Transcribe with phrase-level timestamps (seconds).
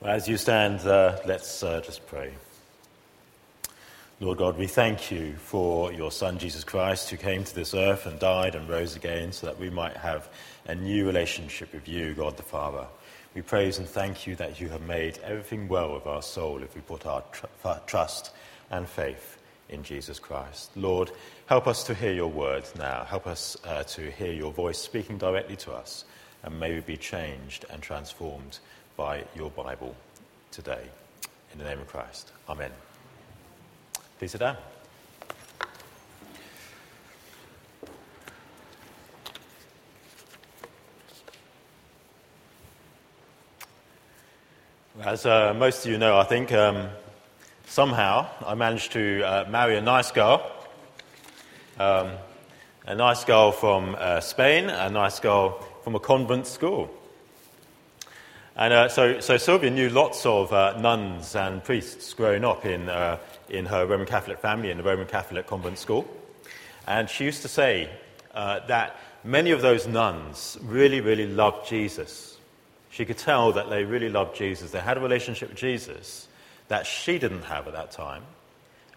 [0.00, 2.32] As you stand, uh, let's uh, just pray.
[4.20, 8.06] Lord God, we thank you for your Son, Jesus Christ, who came to this earth
[8.06, 10.28] and died and rose again so that we might have
[10.68, 12.86] a new relationship with you, God the Father.
[13.34, 16.76] We praise and thank you that you have made everything well with our soul if
[16.76, 17.46] we put our tr-
[17.88, 18.30] trust
[18.70, 19.38] and faith
[19.68, 20.70] in Jesus Christ.
[20.76, 21.10] Lord,
[21.46, 23.02] help us to hear your word now.
[23.02, 26.04] Help us uh, to hear your voice speaking directly to us,
[26.44, 28.60] and may we be changed and transformed
[28.98, 29.94] by your Bible
[30.50, 30.82] today.
[31.52, 32.32] In the name of Christ.
[32.48, 32.72] Amen.
[34.18, 34.56] Please sit down.
[45.00, 46.88] As uh, most of you know, I think um,
[47.66, 50.50] somehow I managed to uh, marry a nice girl.
[51.78, 52.10] Um,
[52.84, 56.97] a nice girl from uh, Spain, a nice girl from a convent school.
[58.58, 62.88] And uh, so, so Sylvia knew lots of uh, nuns and priests growing up in,
[62.88, 66.08] uh, in her Roman Catholic family in the Roman Catholic convent school.
[66.84, 67.88] And she used to say
[68.34, 72.36] uh, that many of those nuns really, really loved Jesus.
[72.90, 74.72] She could tell that they really loved Jesus.
[74.72, 76.26] They had a relationship with Jesus
[76.66, 78.24] that she didn't have at that time,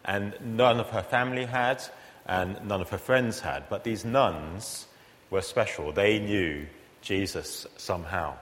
[0.04, 1.84] and none of her family had,
[2.26, 3.70] and none of her friends had.
[3.70, 4.88] But these nuns
[5.30, 5.92] were special.
[5.92, 6.66] They knew
[7.04, 8.38] Jesus somehow.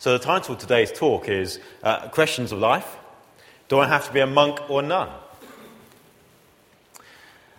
[0.00, 2.96] So, the title of today's talk is uh, Questions of Life
[3.68, 5.10] Do I have to be a monk or nun?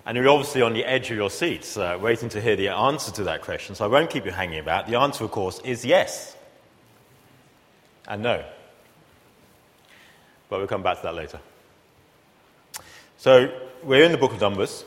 [0.07, 3.11] And you're obviously on the edge of your seats, uh, waiting to hear the answer
[3.11, 4.87] to that question, so I won't keep you hanging about.
[4.87, 6.35] The answer, of course, is yes
[8.07, 8.43] and no.
[10.49, 11.39] But we'll come back to that later.
[13.17, 14.83] So, we're in the book of Numbers.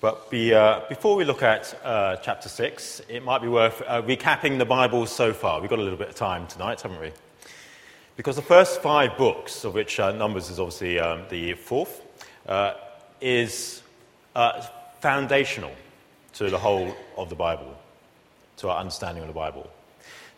[0.00, 4.00] But be, uh, before we look at uh, chapter 6, it might be worth uh,
[4.00, 5.60] recapping the Bible so far.
[5.60, 7.12] We've got a little bit of time tonight, haven't we?
[8.16, 12.00] Because the first five books, of which uh, Numbers is obviously um, the fourth,
[12.48, 12.76] uh,
[13.20, 13.82] is
[14.34, 14.62] uh,
[15.00, 15.72] foundational
[16.32, 17.76] to the whole of the Bible,
[18.56, 19.68] to our understanding of the Bible.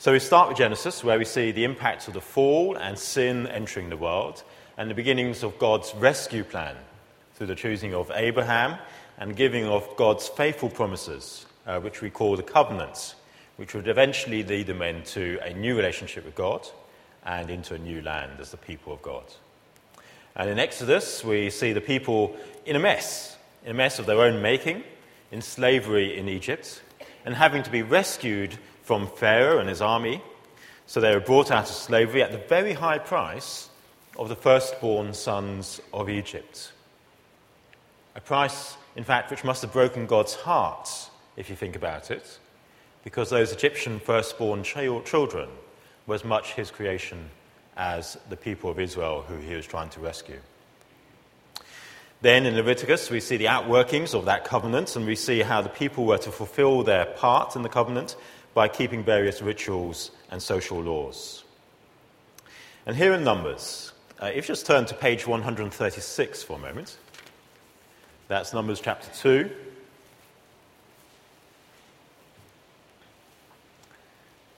[0.00, 3.47] So we start with Genesis, where we see the impacts of the fall and sin
[3.47, 4.43] entering the world,
[4.77, 6.75] and the beginnings of God's rescue plan
[7.34, 8.77] through the choosing of Abraham
[9.22, 13.15] and giving of God's faithful promises, uh, which we call the covenants,
[13.55, 16.69] which would eventually lead them into a new relationship with God
[17.25, 19.22] and into a new land as the people of God.
[20.34, 22.34] And in Exodus, we see the people
[22.66, 24.82] in a mess, in a mess of their own making,
[25.31, 26.82] in slavery in Egypt,
[27.25, 30.21] and having to be rescued from Pharaoh and his army.
[30.87, 33.71] So they were brought out of slavery at the very high price
[34.19, 36.72] of the firstborn sons of Egypt.
[38.16, 40.89] A price in fact, which must have broken God's heart,
[41.37, 42.39] if you think about it,
[43.05, 45.49] because those Egyptian firstborn children
[46.07, 47.31] were as much his creation
[47.77, 50.39] as the people of Israel who he was trying to rescue.
[52.21, 55.69] Then in Leviticus, we see the outworkings of that covenant, and we see how the
[55.69, 58.15] people were to fulfill their part in the covenant
[58.55, 61.43] by keeping various rituals and social laws.
[62.87, 66.97] And here in Numbers, uh, if you just turn to page 136 for a moment.
[68.32, 69.50] That's Numbers chapter 2.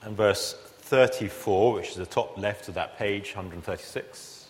[0.03, 4.47] And verse 34, which is the top left of that page, 136.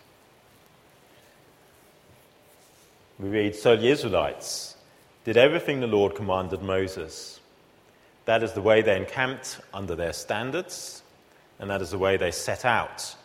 [3.18, 4.78] We read So the Israelites
[5.24, 7.40] did everything the Lord commanded Moses.
[8.26, 11.02] That is the way they encamped under their standards,
[11.58, 13.16] and that is the way they set out,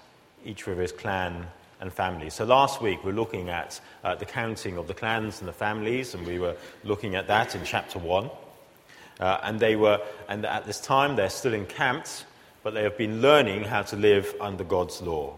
[0.46, 1.48] each with his clan
[1.80, 2.34] and families.
[2.34, 5.52] So last week we were looking at uh, the counting of the clans and the
[5.52, 8.30] families, and we were looking at that in chapter 1.
[9.18, 12.24] Uh, and they were, and at this time they're still encamped,
[12.62, 15.34] but they have been learning how to live under God's law.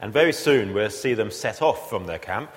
[0.00, 2.50] And very soon we'll see them set off from their camp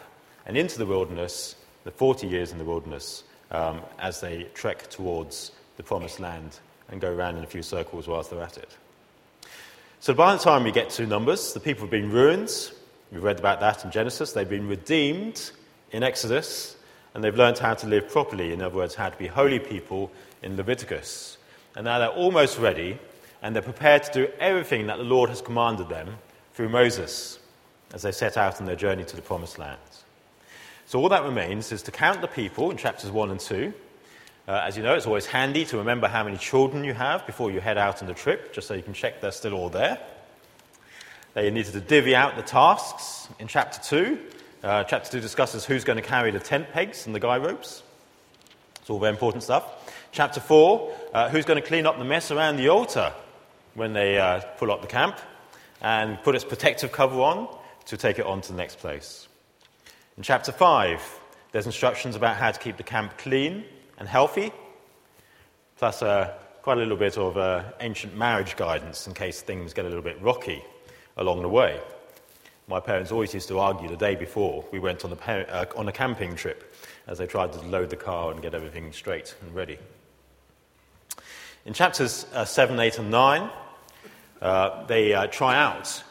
[0.45, 5.51] and into the wilderness, the 40 years in the wilderness, um, as they trek towards
[5.78, 6.59] the promised land
[6.90, 8.78] and go around in a few circles whilst they're at it.
[10.00, 12.71] So by the time we get to Numbers, the people have been ruined,
[13.13, 14.33] We've read about that in Genesis.
[14.33, 15.51] They've been redeemed
[15.92, 16.75] in Exodus,
[17.13, 18.51] and they've learned how to live properly.
[18.51, 20.12] In other words, how to be holy people
[20.42, 21.38] in Leviticus.
[21.75, 22.98] And now they're almost ready,
[23.44, 26.18] and they're prepared to do everything that the Lord has commanded them
[26.56, 27.38] through Moses
[27.94, 29.77] as they set out on their journey to the promised land.
[30.88, 33.74] So all that remains is to count the people in chapters 1 and 2.
[34.48, 37.51] Uh, as you know, it's always handy to remember how many children you have before
[37.51, 40.00] you head out on the trip, just so you can check they're still all there.
[41.33, 44.19] They needed to divvy out the tasks in chapter 2.
[44.63, 47.81] Uh, chapter 2 discusses who's going to carry the tent pegs and the guy ropes.
[48.80, 49.63] It's all very important stuff.
[50.12, 53.12] Chapter 4, uh, who's going to clean up the mess around the altar
[53.74, 55.18] when they uh, pull up the camp.
[55.81, 57.47] and put its protective cover on
[57.86, 59.27] to take it on to the next place.
[60.18, 61.19] In chapter 5,
[61.51, 63.65] there's instructions about how to keep the camp clean
[63.97, 64.53] and healthy,
[65.77, 66.31] plus uh,
[66.62, 70.03] quite a little bit of uh, ancient marriage guidance in case things get a little
[70.03, 70.63] bit rocky
[71.18, 71.80] along the way.
[72.68, 75.88] My parents always used to argue the day before we went on, the, uh, on
[75.88, 76.74] a camping trip
[77.07, 79.77] as they tried to load the car and get everything straight and ready.
[81.65, 83.50] In chapters uh, 7, 8, and 9,
[84.42, 86.04] uh, they uh, try out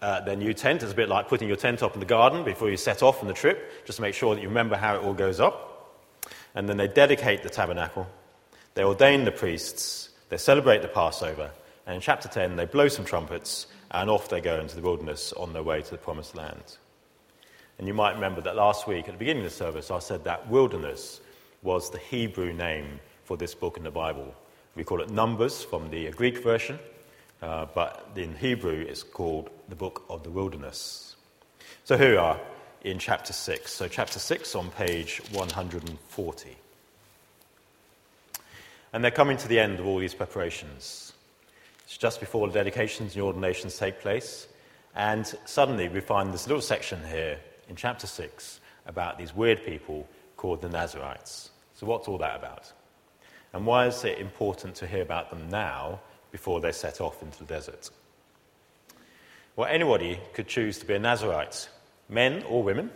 [0.00, 0.82] uh, their new tent.
[0.82, 3.20] It's a bit like putting your tent up in the garden before you set off
[3.22, 5.64] on the trip, just to make sure that you remember how it all goes up.
[6.54, 8.06] And then they dedicate the tabernacle,
[8.74, 11.50] they ordain the priests, they celebrate the Passover,
[11.86, 15.32] and in chapter 10, they blow some trumpets, and off they go into the wilderness
[15.32, 16.76] on their way to the promised land.
[17.78, 20.24] And you might remember that last week at the beginning of the service, I said
[20.24, 21.20] that wilderness
[21.62, 24.34] was the Hebrew name for this book in the Bible.
[24.74, 26.78] We call it Numbers from the Greek version,
[27.42, 31.16] uh, but in Hebrew it's called the Book of the Wilderness.
[31.84, 32.40] So here we are
[32.82, 33.72] in chapter 6.
[33.72, 36.56] So, chapter 6 on page 140.
[38.92, 41.12] And they're coming to the end of all these preparations.
[41.88, 44.46] It's just before the dedications and ordinations take place.
[44.94, 50.06] And suddenly we find this little section here in chapter 6 about these weird people
[50.36, 51.48] called the Nazarites.
[51.72, 52.70] So, what's all that about?
[53.54, 56.00] And why is it important to hear about them now
[56.30, 57.88] before they set off into the desert?
[59.56, 61.70] Well, anybody could choose to be a Nazarite,
[62.10, 62.90] men or women.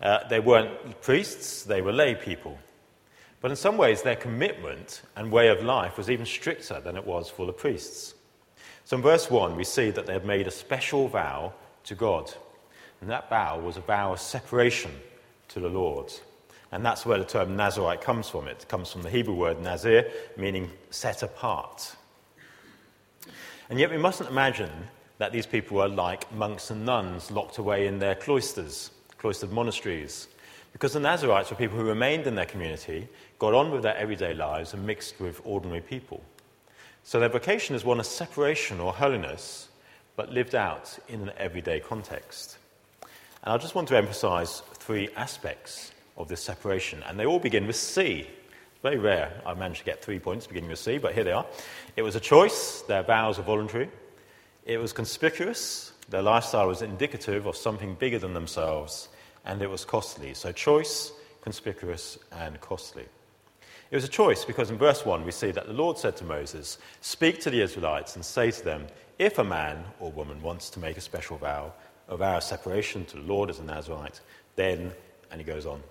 [0.00, 2.56] Uh, they weren't priests, they were lay people.
[3.40, 7.06] But in some ways, their commitment and way of life was even stricter than it
[7.06, 8.14] was for the priests.
[8.84, 11.54] So in verse 1, we see that they had made a special vow
[11.84, 12.32] to God.
[13.00, 14.90] And that vow was a vow of separation
[15.48, 16.12] to the Lord.
[16.72, 18.46] And that's where the term Nazarite comes from.
[18.46, 21.96] It comes from the Hebrew word Nazir, meaning set apart.
[23.70, 24.70] And yet we mustn't imagine
[25.18, 30.28] that these people were like monks and nuns locked away in their cloisters, cloistered monasteries.
[30.72, 33.08] Because the Nazarites were people who remained in their community,
[33.38, 36.22] got on with their everyday lives, and mixed with ordinary people.
[37.02, 39.68] So their vocation is one of separation or holiness,
[40.16, 42.58] but lived out in an everyday context.
[43.42, 47.66] And I just want to emphasize three aspects of this separation, and they all begin
[47.66, 48.26] with C.
[48.82, 51.46] Very rare I managed to get three points beginning with C, but here they are.
[51.96, 53.90] It was a choice, their vows are voluntary.
[54.64, 59.08] It was conspicuous, their lifestyle was indicative of something bigger than themselves,
[59.44, 60.34] and it was costly.
[60.34, 63.06] So, choice, conspicuous, and costly.
[63.90, 66.24] It was a choice because in verse 1 we see that the Lord said to
[66.24, 68.86] Moses, Speak to the Israelites and say to them,
[69.18, 71.72] If a man or woman wants to make a special vow,
[72.08, 74.20] a vow of separation to the Lord as a Nazarite,
[74.54, 74.92] then,
[75.30, 75.82] and he goes on.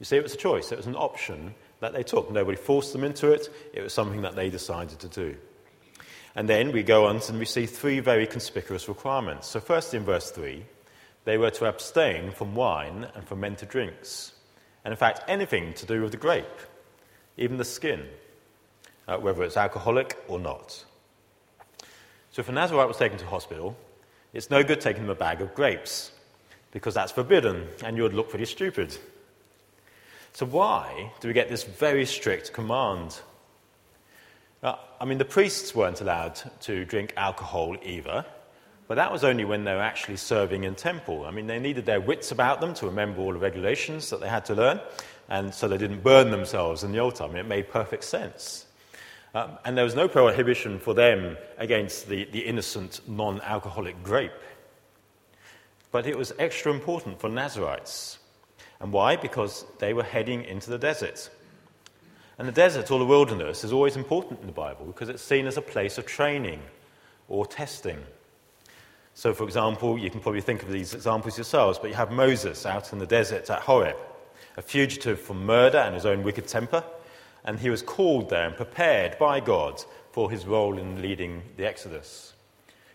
[0.00, 2.30] You see, it was a choice, it was an option that they took.
[2.30, 5.36] Nobody forced them into it, it was something that they decided to do.
[6.34, 9.46] And then we go on and we see three very conspicuous requirements.
[9.46, 10.64] So, first in verse 3,
[11.24, 14.32] they were to abstain from wine and fermented drinks.
[14.84, 16.44] And in fact, anything to do with the grape,
[17.36, 18.06] even the skin,
[19.08, 20.84] uh, whether it's alcoholic or not.
[22.30, 23.76] So, if a Nazarite was taken to hospital,
[24.32, 26.10] it's no good taking them a bag of grapes
[26.72, 28.96] because that's forbidden and you would look pretty stupid.
[30.32, 33.20] So, why do we get this very strict command?
[34.62, 38.26] Uh, I mean, the priests weren't allowed to drink alcohol either,
[38.86, 41.24] but that was only when they were actually serving in temple.
[41.24, 44.28] I mean, they needed their wits about them to remember all the regulations that they
[44.28, 44.80] had to learn,
[45.28, 47.24] and so they didn't burn themselves in the altar.
[47.24, 48.66] I mean, it made perfect sense.
[49.34, 54.32] Um, and there was no prohibition for them against the, the innocent non alcoholic grape.
[55.90, 58.18] But it was extra important for Nazarites.
[58.80, 59.16] And why?
[59.16, 61.30] Because they were heading into the desert.
[62.38, 65.46] And the desert or the wilderness is always important in the Bible because it's seen
[65.46, 66.60] as a place of training
[67.28, 67.98] or testing.
[69.14, 72.66] So, for example, you can probably think of these examples yourselves, but you have Moses
[72.66, 73.96] out in the desert at Horeb,
[74.56, 76.84] a fugitive from murder and his own wicked temper
[77.44, 81.66] and he was called there and prepared by God for his role in leading the
[81.66, 82.32] Exodus.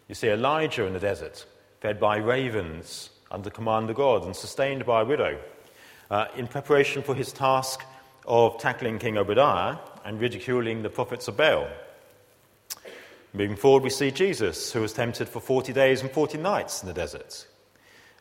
[0.08, 1.46] You see Elijah in the desert,
[1.82, 5.40] fed by ravens under command of God and sustained by a widow,
[6.10, 7.86] uh, in preparation for his task
[8.26, 11.68] of tackling King Obadiah and ridiculing the prophets of Baal.
[13.34, 16.88] Moving forward, we see Jesus, who was tempted for 40 days and 40 nights in
[16.88, 17.46] the desert.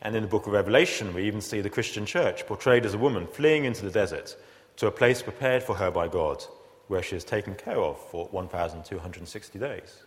[0.03, 2.99] And in the book of Revelation, we even see the Christian church portrayed as a
[2.99, 4.37] woman fleeing into the desert
[4.77, 6.45] to a place prepared for her by God,
[6.89, 10.03] where she is taken care of for 1,260 days.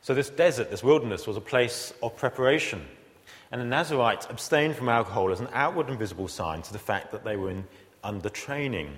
[0.00, 2.84] So, this desert, this wilderness, was a place of preparation.
[3.52, 7.12] And the Nazarites abstained from alcohol as an outward and visible sign to the fact
[7.12, 7.64] that they were in,
[8.02, 8.96] under training.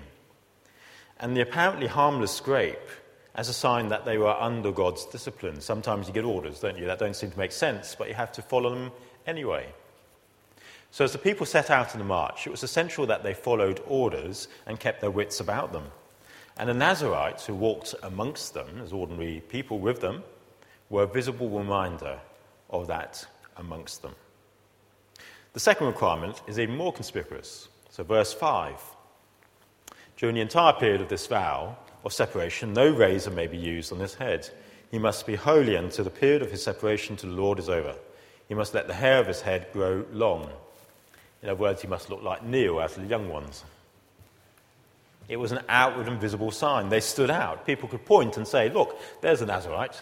[1.19, 2.89] And the apparently harmless grape
[3.35, 5.59] as a sign that they were under God's discipline.
[5.59, 8.31] Sometimes you get orders, don't you, that don't seem to make sense, but you have
[8.33, 8.91] to follow them
[9.27, 9.67] anyway.
[10.91, 13.81] So, as the people set out in the march, it was essential that they followed
[13.85, 15.83] orders and kept their wits about them.
[16.57, 20.23] And the Nazarites, who walked amongst them as ordinary people with them,
[20.89, 22.19] were a visible reminder
[22.69, 23.25] of that
[23.57, 24.15] amongst them.
[25.51, 27.67] The second requirement is even more conspicuous.
[27.89, 28.79] So, verse 5
[30.15, 33.99] During the entire period of this vow of separation, no razor may be used on
[33.99, 34.49] his head.
[34.91, 37.95] He must be holy until the period of his separation to the Lord is over.
[38.47, 40.49] He must let the hair of his head grow long.
[41.41, 43.63] In other words, he must look like Neil out of the young ones.
[45.27, 46.89] It was an outward and visible sign.
[46.89, 47.65] They stood out.
[47.65, 50.01] People could point and say, Look, there's a Nazarite.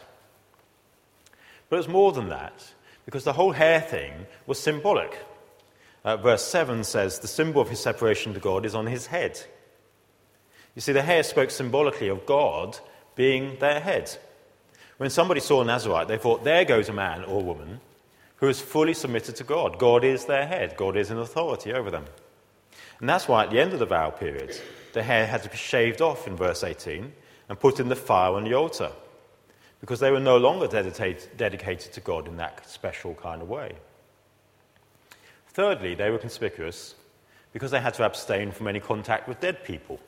[1.70, 2.74] But it's more than that,
[3.06, 4.14] because the whole hair thing
[4.46, 5.18] was symbolic.
[6.04, 9.40] Uh, verse 7 says, The symbol of his separation to God is on his head.
[10.76, 12.80] You see, the hair spoke symbolically of God
[13.16, 14.16] being their head.
[14.98, 17.80] When somebody saw a Nazarite, they thought, There goes a man or woman
[18.38, 19.80] who is fully submitted to God.
[19.80, 22.06] God is their head, God is in authority over them.
[23.00, 24.60] And that's why at the end of the vow period,
[24.94, 27.12] the hair had to be shaved off in verse 18
[27.50, 28.92] and put in the fire on the altar
[29.82, 33.74] because they were no longer dedicated to God in that special kind of way.
[35.48, 36.96] Thirdly, they were conspicuous
[37.52, 40.00] because they had to abstain from any contact with dead people.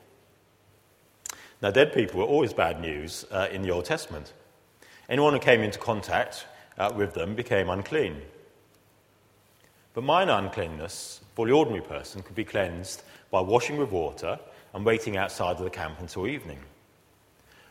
[1.62, 4.32] Now, dead people were always bad news uh, in the Old Testament.
[5.08, 6.46] Anyone who came into contact
[6.78, 8.20] uh, with them became unclean.
[9.94, 14.38] But minor uncleanness for the ordinary person could be cleansed by washing with water
[14.74, 16.58] and waiting outside of the camp until evening.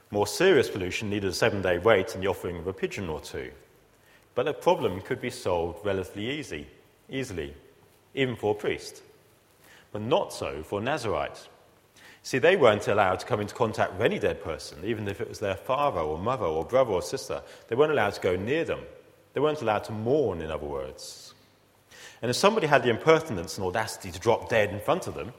[0.10, 3.20] More serious pollution needed a seven day wait and the offering of a pigeon or
[3.20, 3.52] two.
[4.34, 6.68] But the problem could be solved relatively easy,
[7.10, 7.54] easily,
[8.16, 9.04] even for a priest.
[9.92, 11.48] But not so for Nazarites.
[12.26, 15.30] See, they weren't allowed to come into contact with any dead person, even if it
[15.30, 17.44] was their father or mother or brother or sister.
[17.68, 18.80] They weren't allowed to go near them.
[19.34, 21.36] They weren't allowed to mourn, in other words.
[22.24, 25.34] And if somebody had the impertinence and audacity to drop dead in front of them,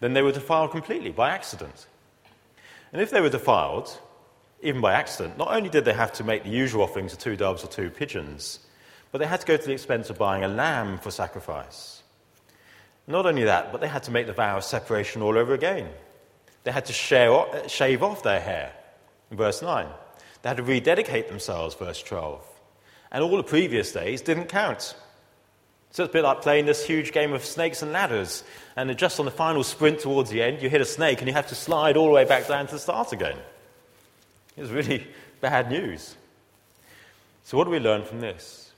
[0.00, 1.86] then they were defiled completely by accident.
[2.92, 3.98] And if they were defiled,
[4.62, 7.36] even by accident, not only did they have to make the usual offerings of two
[7.36, 8.60] doves or two pigeons,
[9.12, 11.97] but they had to go to the expense of buying a lamb for sacrifice.
[13.08, 15.88] Not only that, but they had to make the vow of separation all over again.
[16.64, 18.72] They had to uh, shave off their hair,
[19.30, 19.86] verse 9.
[20.42, 22.44] They had to rededicate themselves, verse 12.
[23.10, 24.94] And all the previous days didn't count.
[25.90, 28.44] So it's a bit like playing this huge game of snakes and ladders.
[28.76, 31.34] And just on the final sprint towards the end, you hit a snake and you
[31.34, 33.38] have to slide all the way back down to the start again.
[34.54, 35.06] It was really
[35.40, 36.14] bad news.
[37.44, 38.70] So, what do we learn from this?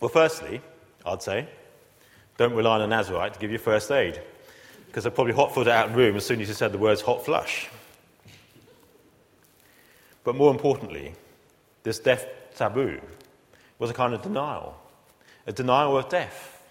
[0.00, 0.60] Well, firstly,
[1.06, 1.46] I'd say,
[2.40, 4.18] don't rely on a Nazarite to give you first aid,
[4.86, 6.78] because they're probably hot footed out in the room as soon as you said the
[6.78, 7.68] words hot flush.
[10.24, 11.12] But more importantly,
[11.82, 12.98] this death taboo
[13.78, 14.74] was a kind of denial,
[15.46, 16.62] a denial of death,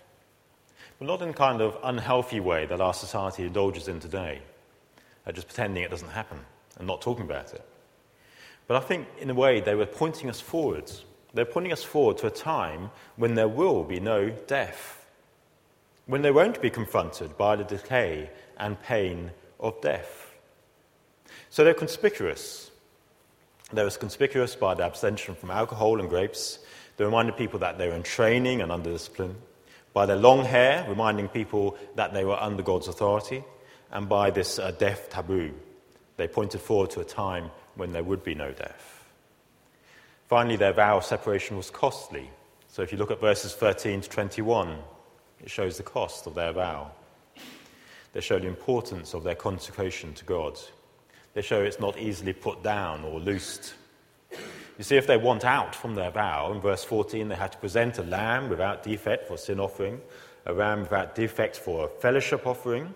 [0.98, 4.42] but not in a kind of unhealthy way that our society indulges in today,
[5.28, 6.40] uh, just pretending it doesn't happen
[6.80, 7.64] and not talking about it.
[8.66, 11.06] But I think, in a way, they were pointing us forwards.
[11.36, 14.99] They're pointing us forward to a time when there will be no death,
[16.10, 20.34] when they won't be confronted by the decay and pain of death.
[21.50, 22.70] So they're conspicuous
[23.72, 26.60] they were conspicuous by their abstention from alcohol and grapes.
[26.98, 29.36] They reminded people that they were in training and under discipline.
[29.94, 33.44] By their long hair, reminding people that they were under God's authority.
[33.92, 35.52] And by this uh, death taboo,
[36.18, 39.06] they pointed forward to a time when there would be no death.
[40.28, 42.30] Finally, their vow of separation was costly.
[42.68, 44.78] So if you look at verses 13 to 21,
[45.44, 46.92] it shows the cost of their vow.
[48.14, 50.60] They show the importance of their consecration to God
[51.34, 53.74] they show it's not easily put down or loosed.
[54.78, 57.58] You see, if they want out from their vow, in verse 14, they have to
[57.58, 60.02] present a lamb without defect for sin offering,
[60.46, 62.94] a ram without defect for a fellowship offering.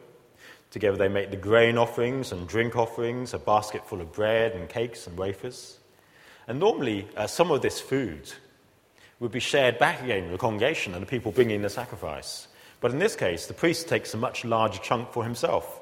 [0.72, 4.68] Together they make the grain offerings and drink offerings, a basket full of bread and
[4.70, 5.78] cakes and wafers.
[6.48, 8.32] And normally, uh, some of this food
[9.20, 12.48] would be shared back again with the congregation and the people bringing the sacrifice.
[12.82, 15.79] But in this case, the priest takes a much larger chunk for himself.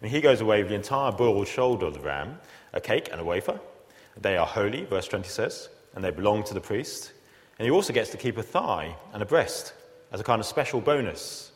[0.00, 2.38] And he goes away with the entire broad shoulder of the ram,
[2.72, 3.58] a cake and a wafer.
[4.20, 7.12] They are holy, verse 20 says, and they belong to the priest.
[7.58, 9.72] And he also gets to keep a thigh and a breast
[10.12, 11.50] as a kind of special bonus,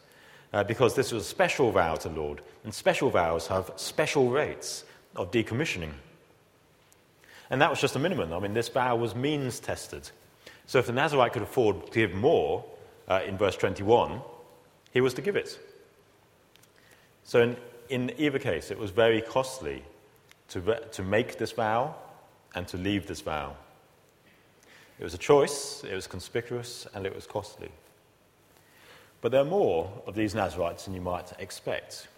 [0.53, 4.31] uh, because this was a special vow to the Lord, and special vows have special
[4.31, 5.93] rates of decommissioning.
[7.51, 8.33] And that was just a minimum.
[8.33, 10.11] I mean, this vow was means tested.
[10.69, 12.63] So if the Nazarite could afford to give more,
[13.09, 14.21] uh, in verse 21,
[14.93, 15.59] he was to give it.
[17.25, 17.57] So in,
[17.89, 19.83] in either case, it was very costly
[20.51, 20.61] to,
[20.93, 21.95] to make this vow
[22.55, 23.57] and to leave this vow.
[25.01, 27.71] It was a choice, it was conspicuous, and it was costly.
[29.23, 32.09] But there are more of these Nazarites than you might expect.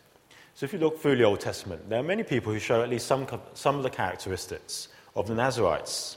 [0.57, 2.91] So if you look through the Old Testament, there are many people who show at
[2.91, 6.17] least some, some of the characteristics of the Nazarites.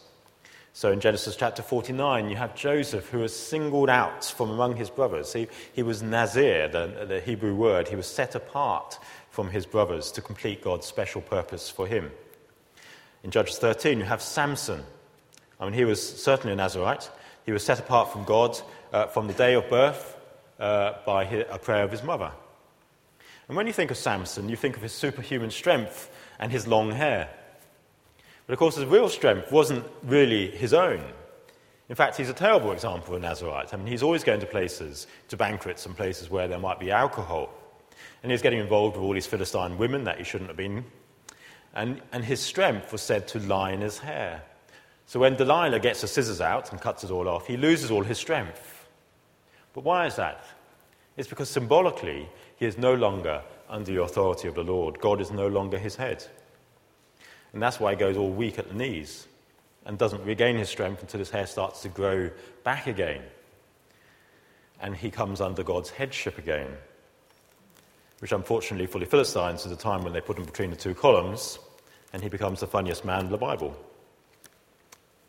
[0.75, 4.89] So in Genesis chapter 49, you have Joseph who was singled out from among his
[4.89, 5.31] brothers.
[5.31, 7.87] He, he was Nazir, the, the Hebrew word.
[7.87, 8.97] He was set apart
[9.29, 12.11] from his brothers to complete God's special purpose for him.
[13.23, 14.83] In Judges 13, you have Samson.
[15.59, 17.09] I mean, he was certainly a Nazarite.
[17.45, 18.59] He was set apart from God
[18.91, 20.17] uh, from the day of birth
[20.59, 22.31] uh, by a prayer of his mother.
[23.47, 26.91] And when you think of Samson, you think of his superhuman strength and his long
[26.91, 27.29] hair.
[28.45, 31.03] But of course, his real strength wasn't really his own.
[31.89, 33.73] In fact, he's a terrible example of a Nazarite.
[33.73, 36.91] I mean, he's always going to places, to banquets and places where there might be
[36.91, 37.49] alcohol.
[38.21, 40.85] And he's getting involved with all these Philistine women that he shouldn't have been.
[41.75, 44.43] And, and his strength was said to lie in his hair.
[45.05, 48.03] So when Delilah gets the scissors out and cuts it all off, he loses all
[48.03, 48.87] his strength.
[49.73, 50.45] But why is that?
[51.17, 54.99] It's because symbolically, he is no longer under the authority of the Lord.
[54.99, 56.25] God is no longer his head.
[57.53, 59.27] And that's why he goes all weak at the knees
[59.85, 62.29] and doesn't regain his strength until his hair starts to grow
[62.63, 63.21] back again.
[64.81, 66.67] And he comes under God's headship again,
[68.19, 70.93] which unfortunately for the Philistines is a time when they put him between the two
[70.93, 71.59] columns
[72.11, 73.75] and he becomes the funniest man in the Bible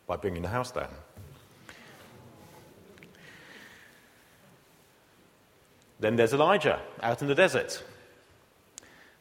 [0.06, 0.88] by bringing the house down.
[6.00, 7.82] Then there's Elijah out in the desert.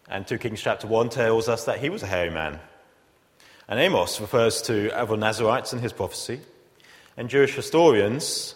[0.09, 2.59] And 2 Kings chapter 1 tells us that he was a hairy man.
[3.67, 6.41] And Amos refers to other Nazarites in his prophecy.
[7.15, 8.55] And Jewish historians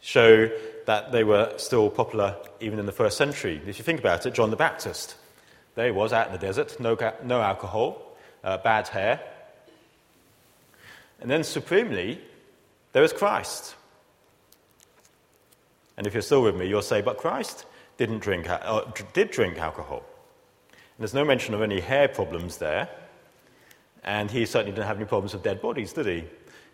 [0.00, 0.50] show
[0.86, 3.60] that they were still popular even in the first century.
[3.66, 5.16] If you think about it, John the Baptist,
[5.74, 9.20] there he was out in the desert, no, no alcohol, uh, bad hair.
[11.20, 12.20] And then supremely,
[12.92, 13.74] there is Christ.
[15.96, 17.66] And if you're still with me, you'll say, but Christ
[17.96, 20.04] didn't drink, uh, did drink alcohol.
[20.70, 22.88] And there's no mention of any hair problems there.
[24.08, 26.24] And he certainly didn't have any problems with dead bodies, did he?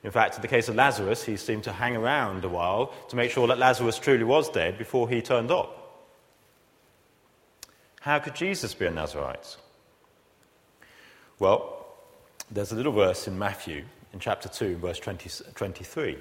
[0.05, 3.17] In fact, in the case of Lazarus, he seemed to hang around a while to
[3.17, 6.07] make sure that Lazarus truly was dead before he turned up.
[8.03, 9.57] How could Jesus be a Nazarite?
[11.41, 11.87] Well,
[12.53, 16.17] there's a little verse in Matthew, in chapter 2, verse 20, 23.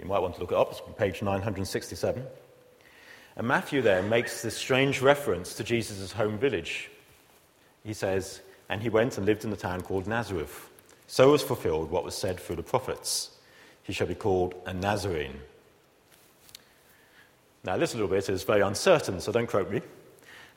[0.00, 2.24] You might want to look it up, it's on page 967.
[3.36, 6.90] And Matthew there makes this strange reference to Jesus' home village.
[7.84, 10.70] He says, And he went and lived in the town called Nazareth.
[11.06, 13.30] So was fulfilled what was said through the prophets
[13.82, 15.40] He shall be called a Nazarene.
[17.62, 19.82] Now, this little bit is very uncertain, so don't quote me.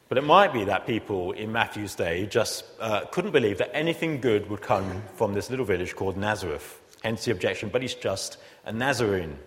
[0.09, 4.21] But it might be that people in Matthew's day just uh, couldn't believe that anything
[4.21, 6.81] good would come from this little village called Nazareth.
[7.03, 9.37] Hence the objection, but he's just a Nazarene.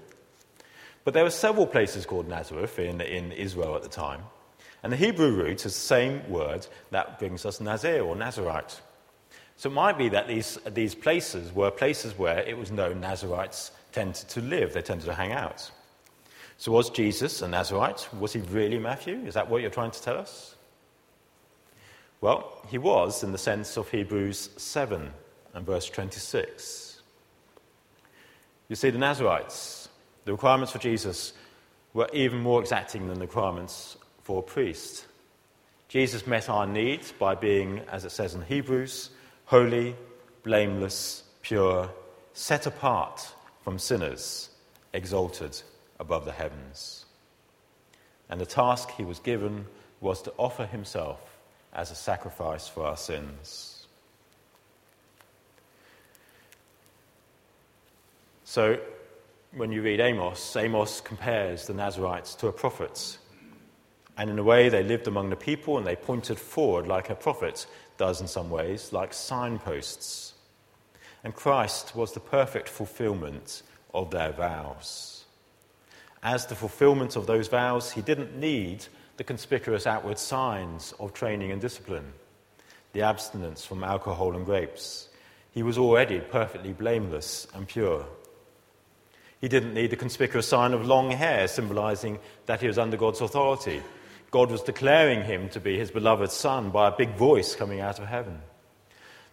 [1.05, 4.23] But there were several places called Nazareth in, in Israel at the time.
[4.83, 8.81] And the Hebrew root is the same word that brings us Nazir or Nazarite.
[9.57, 13.71] So it might be that these, these places were places where it was known Nazarites
[13.93, 15.71] tended to live, they tended to hang out.
[16.57, 18.09] So was Jesus a Nazarite?
[18.19, 19.17] Was he really Matthew?
[19.27, 20.57] Is that what you're trying to tell us?
[22.21, 25.13] Well, he was in the sense of Hebrews 7
[25.55, 27.03] and verse 26.
[28.69, 29.89] You see, the Nazarites,
[30.25, 31.33] the requirements for Jesus
[31.95, 35.07] were even more exacting than the requirements for a priest.
[35.89, 39.11] Jesus met our needs by being, as it says in Hebrews,
[39.45, 39.95] holy,
[40.43, 41.91] blameless, pure,
[42.33, 44.51] set apart from sinners,
[44.93, 45.61] exalted
[46.01, 47.05] above the heavens.
[48.31, 49.67] And the task he was given
[50.01, 51.21] was to offer himself
[51.73, 53.87] as a sacrifice for our sins.
[58.45, 58.79] So,
[59.55, 63.19] when you read Amos, Amos compares the Nazarites to a prophet.
[64.17, 67.15] And in a way, they lived among the people and they pointed forward like a
[67.15, 70.35] prophet does in some ways, like signposts.
[71.25, 73.63] And Christ was the perfect fulfillment
[73.95, 75.25] of their vows.
[76.23, 81.51] As the fulfillment of those vows, he didn't need the conspicuous outward signs of training
[81.53, 82.13] and discipline,
[82.93, 85.09] the abstinence from alcohol and grapes.
[85.53, 88.07] He was already perfectly blameless and pure.
[89.41, 93.21] He didn't need the conspicuous sign of long hair, symbolizing that he was under God's
[93.21, 93.83] authority.
[94.33, 97.99] God was declaring him to be his beloved son by a big voice coming out
[97.99, 98.41] of heaven.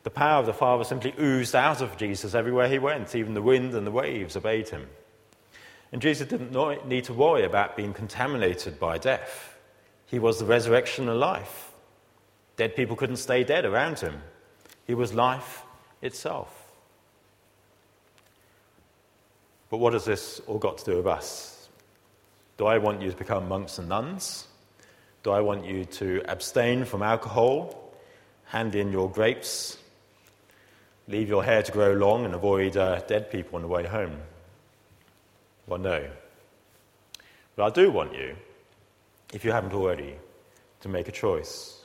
[0.03, 3.15] The power of the Father simply oozed out of Jesus everywhere he went.
[3.15, 4.87] Even the wind and the waves obeyed him.
[5.93, 6.51] And Jesus didn't
[6.85, 9.57] need to worry about being contaminated by death.
[10.05, 11.71] He was the resurrection and life.
[12.57, 14.21] Dead people couldn't stay dead around him.
[14.85, 15.63] He was life
[16.01, 16.53] itself.
[19.69, 21.69] But what has this all got to do with us?
[22.57, 24.48] Do I want you to become monks and nuns?
[25.21, 27.91] Do I want you to abstain from alcohol,
[28.45, 29.77] hand in your grapes,
[31.09, 34.17] leave your hair to grow long, and avoid uh, dead people on the way home?
[35.67, 36.07] Well, no.
[37.57, 38.37] But I do want you,
[39.33, 40.15] if you haven't already,
[40.81, 41.83] to make a choice.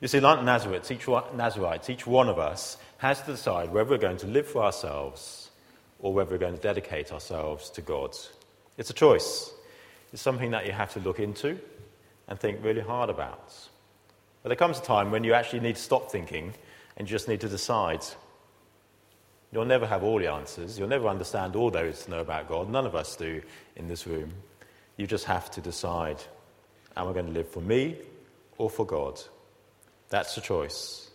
[0.00, 3.90] You see, like Nazarites, each one, Nazarites, each one of us has to decide whether
[3.90, 5.50] we're going to live for ourselves
[5.98, 8.16] or whether we're going to dedicate ourselves to God.
[8.78, 9.50] It's a choice.
[10.12, 11.58] It's something that you have to look into
[12.28, 13.52] and think really hard about.
[14.42, 16.54] But there comes a time when you actually need to stop thinking
[16.96, 18.04] and you just need to decide.
[19.52, 20.78] You'll never have all the answers.
[20.78, 22.68] You'll never understand all there is to know about God.
[22.68, 23.40] None of us do
[23.76, 24.32] in this room.
[24.96, 26.18] You just have to decide
[26.96, 27.96] am I going to live for me
[28.58, 29.20] or for God?
[30.10, 31.10] That's the choice.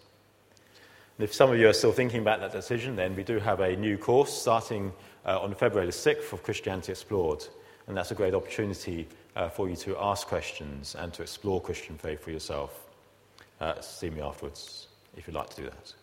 [1.17, 3.59] And if some of you are still thinking about that decision, then we do have
[3.59, 4.93] a new course starting
[5.25, 7.45] uh, on February the 6th of Christianity Explored.
[7.87, 9.07] And that's a great opportunity
[9.39, 12.89] uh, for you to ask questions and to explore Christian faith for yourself.
[13.61, 15.93] Uh, see me afterwards if you'd like to do that.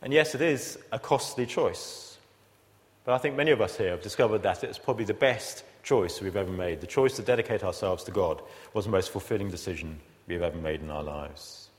[0.00, 2.16] And yes, it is a costly choice.
[3.04, 6.20] But I think many of us here have discovered that it's probably the best choice
[6.20, 6.80] we've ever made.
[6.80, 8.40] The choice to dedicate ourselves to God
[8.72, 9.98] was the most fulfilling decision
[10.28, 11.70] we've ever made in our lives.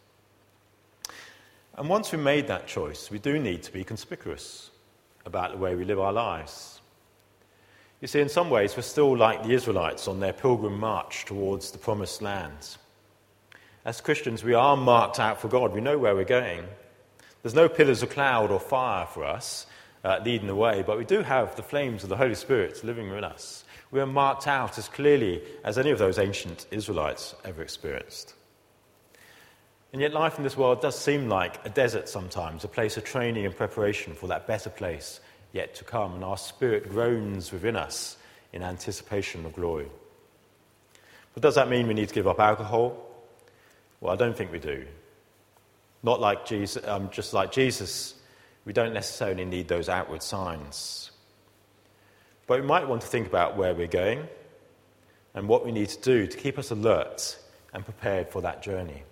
[1.77, 4.71] And once we've made that choice, we do need to be conspicuous
[5.25, 6.80] about the way we live our lives.
[8.01, 11.69] You see, in some ways, we're still like the Israelites on their pilgrim march towards
[11.69, 12.77] the promised land.
[13.85, 15.71] As Christians, we are marked out for God.
[15.71, 16.65] We know where we're going.
[17.43, 19.67] There's no pillars of cloud or fire for us
[20.03, 23.07] uh, leading the way, but we do have the flames of the Holy Spirit living
[23.07, 23.63] within us.
[23.91, 28.33] We are marked out as clearly as any of those ancient Israelites ever experienced.
[29.93, 33.03] And yet, life in this world does seem like a desert sometimes, a place of
[33.03, 35.19] training and preparation for that better place
[35.53, 38.17] yet to come, and our spirit groans within us
[38.53, 39.87] in anticipation of glory.
[41.33, 42.97] But does that mean we need to give up alcohol?
[43.99, 44.85] Well, I don't think we do.
[46.03, 48.15] Not like Jesus, um, just like Jesus,
[48.65, 51.11] we don't necessarily need those outward signs.
[52.47, 54.27] But we might want to think about where we're going
[55.33, 57.37] and what we need to do to keep us alert
[57.73, 59.03] and prepared for that journey.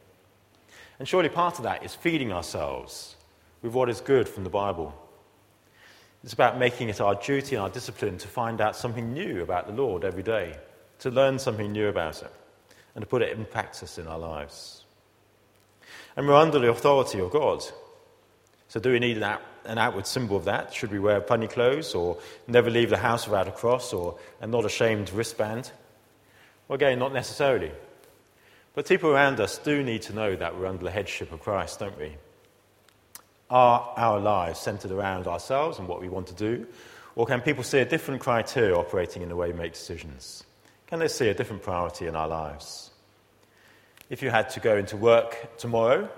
[0.98, 3.16] And surely part of that is feeding ourselves
[3.62, 4.94] with what is good from the Bible.
[6.24, 9.68] It's about making it our duty and our discipline to find out something new about
[9.68, 10.58] the Lord every day,
[11.00, 12.30] to learn something new about Him,
[12.94, 14.84] and to put it in practice in our lives.
[16.18, 17.64] And we're under the authority of God.
[18.68, 20.74] So, do we need an, an outward symbol of that?
[20.74, 24.48] Should we wear funny clothes or never leave the house without a cross or a
[24.48, 25.72] not ashamed wristband?
[26.68, 27.72] Well, again, not necessarily.
[28.76, 31.80] But people around us do need to know that we're under the headship of Christ,
[31.80, 32.16] don't we?
[33.50, 36.68] Are our lives centered around ourselves and what we want to do?
[37.16, 40.44] Or can people see a different criteria operating in the way we make decisions?
[40.88, 42.92] Can they see a different priority in our lives?
[44.10, 46.10] If you had to go into work tomorrow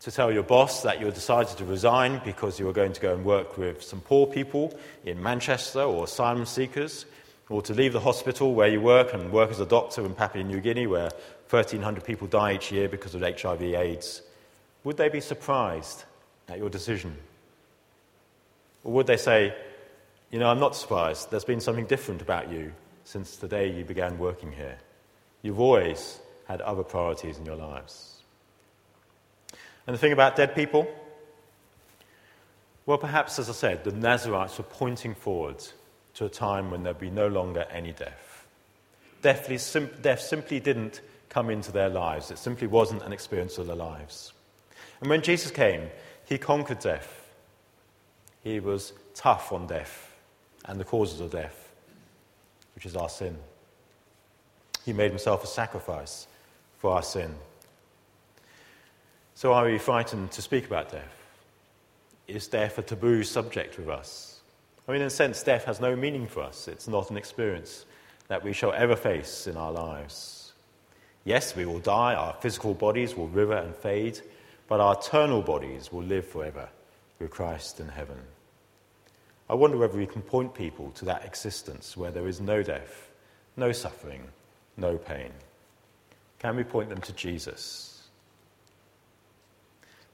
[0.00, 3.14] to tell your boss that you decided to resign because you were going to go
[3.14, 7.06] and work with some poor people in Manchester or asylum seekers,
[7.48, 10.44] or to leave the hospital where you work and work as a doctor in Papua
[10.44, 11.10] New Guinea where
[11.50, 14.22] 1,300 people die each year because of HIV/AIDS,
[14.82, 16.04] would they be surprised
[16.48, 17.16] at your decision?
[18.82, 19.54] Or would they say,
[20.30, 21.30] You know, I'm not surprised.
[21.30, 22.72] There's been something different about you
[23.04, 24.78] since the day you began working here.
[25.42, 28.22] You've always had other priorities in your lives.
[29.86, 30.88] And the thing about dead people?
[32.86, 35.62] Well, perhaps, as I said, the Nazarites were pointing forward
[36.14, 38.46] to a time when there'd be no longer any death.
[39.22, 44.32] Death simply didn't come into their lives, it simply wasn't an experience of their lives.
[45.00, 45.90] And when Jesus came,
[46.26, 47.28] he conquered death.
[48.42, 50.12] He was tough on death
[50.66, 51.72] and the causes of death,
[52.74, 53.36] which is our sin.
[54.84, 56.26] He made himself a sacrifice
[56.78, 57.34] for our sin.
[59.34, 61.22] So, are we frightened to speak about death?
[62.28, 64.40] Is death a taboo subject with us?
[64.86, 66.68] I mean, in a sense, death has no meaning for us.
[66.68, 67.86] It's not an experience
[68.28, 70.52] that we shall ever face in our lives.
[71.24, 74.20] Yes, we will die, our physical bodies will wither and fade,
[74.68, 76.68] but our eternal bodies will live forever
[77.18, 78.18] with Christ in heaven.
[79.48, 83.10] I wonder whether we can point people to that existence where there is no death,
[83.56, 84.22] no suffering,
[84.76, 85.30] no pain.
[86.38, 88.08] Can we point them to Jesus?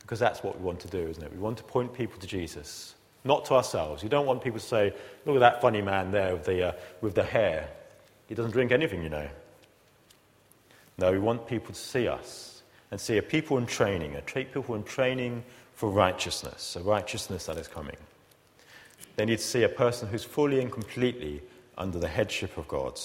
[0.01, 1.33] Because that's what we want to do, isn't it?
[1.33, 4.03] We want to point people to Jesus, not to ourselves.
[4.03, 4.93] You don't want people to say,
[5.25, 7.69] Look at that funny man there with the, uh, with the hair.
[8.29, 9.29] He doesn't drink anything, you know.
[10.99, 12.60] No, we want people to see us
[12.91, 17.57] and see a people in training, a people in training for righteousness, a righteousness that
[17.57, 17.97] is coming.
[19.17, 21.43] They need to see a person who's fully and completely
[21.79, 23.01] under the headship of God,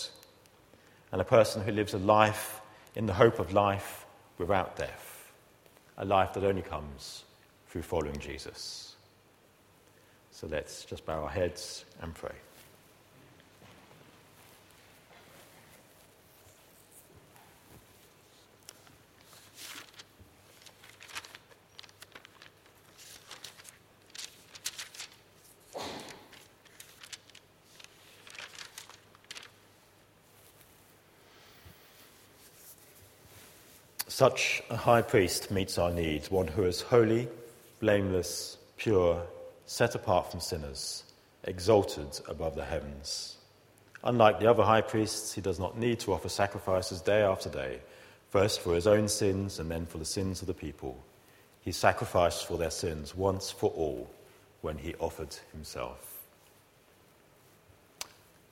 [1.11, 2.61] and a person who lives a life
[2.95, 4.05] in the hope of life
[4.37, 5.31] without death,
[5.97, 7.23] a life that only comes
[7.67, 8.95] through following Jesus.
[10.31, 12.35] So let's just bow our heads and pray.
[34.15, 37.27] Such a high priest meets our needs, one who is holy,
[37.81, 39.21] blameless, pure,
[39.65, 41.03] set apart from sinners,
[41.43, 43.35] exalted above the heavens.
[44.05, 47.81] Unlike the other high priests, he does not need to offer sacrifices day after day,
[48.29, 50.97] first for his own sins and then for the sins of the people.
[51.59, 54.09] He sacrificed for their sins once for all
[54.61, 56.23] when he offered himself.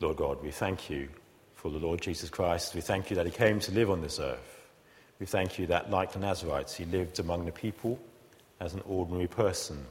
[0.02, 1.08] Lord God, we thank you
[1.56, 2.76] for the Lord Jesus Christ.
[2.76, 4.62] We thank you that he came to live on this earth.
[5.23, 7.97] We thank you that, like the Nazarites, he lived among the people
[8.59, 9.86] as an ordinary person,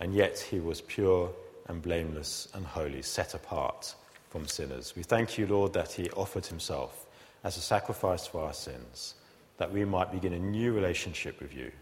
[0.00, 1.32] and yet he was pure
[1.66, 3.94] and blameless and holy, set apart
[4.28, 4.92] from sinners.
[4.94, 7.06] We thank you, Lord, that he offered himself
[7.42, 9.14] as a sacrifice for our sins,
[9.56, 11.72] that we might begin a new relationship with you,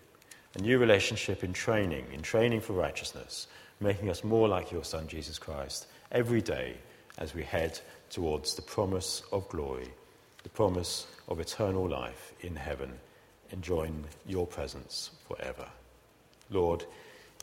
[0.55, 3.49] a new relationship in training, in training for righteousness,
[3.81, 6.77] making us more like your Son, Jesus Christ, every day
[7.19, 9.89] as we head towards the promise of glory
[10.45, 12.93] the promise of eternal life in heaven,
[13.51, 15.67] enjoying your presence forever.
[16.51, 16.85] Lord,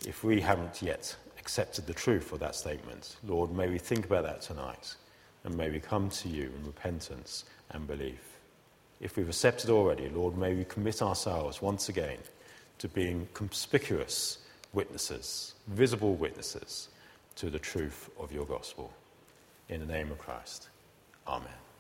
[0.08, 4.24] if we haven't yet accepted the truth of that statement, Lord, may we think about
[4.24, 4.96] that tonight
[5.44, 8.38] and may we come to you in repentance and belief.
[9.00, 12.20] If we've accepted already, Lord, may we commit ourselves once again
[12.78, 14.38] to being conspicuous
[14.74, 16.90] witnesses, visible witnesses
[17.36, 18.94] to the truth of your gospel.
[19.70, 20.70] In the name of Christ.
[21.28, 21.71] Amen.